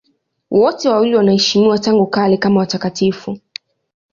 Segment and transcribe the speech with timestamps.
[0.51, 3.37] Wote wawili wanaheshimiwa tangu kale kama watakatifu.